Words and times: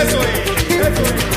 Resolvi, 0.00 0.78
resolvi. 0.78 1.29